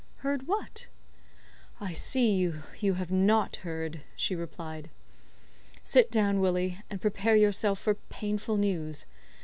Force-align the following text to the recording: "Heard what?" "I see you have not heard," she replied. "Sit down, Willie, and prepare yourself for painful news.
"Heard 0.25 0.47
what?" 0.47 0.87
"I 1.79 1.93
see 1.93 2.31
you 2.33 2.93
have 2.95 3.11
not 3.11 3.57
heard," 3.57 4.01
she 4.15 4.35
replied. 4.35 4.89
"Sit 5.83 6.09
down, 6.09 6.39
Willie, 6.39 6.79
and 6.89 6.99
prepare 6.99 7.35
yourself 7.35 7.77
for 7.77 7.93
painful 7.93 8.57
news. 8.57 9.05